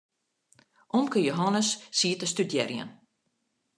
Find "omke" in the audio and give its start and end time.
0.99-1.19